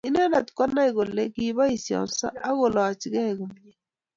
[0.07, 3.73] Inendet konai kole kobiyongso akolachkei komie